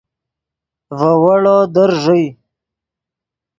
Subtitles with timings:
[0.97, 2.25] ڤے ویڑو در ݱئے